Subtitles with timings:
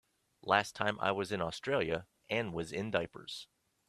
[0.41, 3.45] Last time I was in Australia Anne was in diapers.